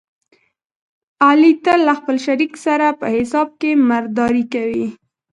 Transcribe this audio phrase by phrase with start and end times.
[1.27, 4.85] علي تل له خپل شریک سره په حساب کې مردارې کوي.